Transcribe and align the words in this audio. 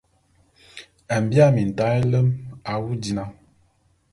Mbia 1.21 1.45
mintaé 1.55 1.99
nlem 2.03 2.27
awu 2.71 2.89
dina! 3.01 3.23